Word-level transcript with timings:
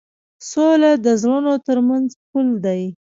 سوله 0.49 0.91
د 1.05 1.07
زړونو 1.21 1.53
تر 1.67 1.77
منځ 1.89 2.07
پُل 2.29 2.47
دی. 2.65 2.81